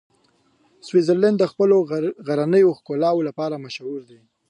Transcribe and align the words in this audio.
سویټزرلنډ 0.87 1.37
د 1.39 1.45
خپلو 1.51 1.75
غرنیو 2.27 2.75
ښکلاوو 2.79 3.25
لپاره 3.29 3.61
مشهوره 3.65 4.03
دی. 4.09 4.19